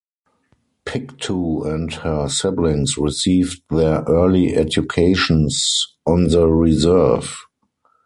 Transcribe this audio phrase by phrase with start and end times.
[0.83, 7.37] Pictou and her siblings received their early educations on the reserve.